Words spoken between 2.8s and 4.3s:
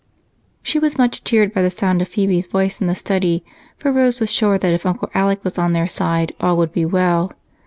in the study, for Rose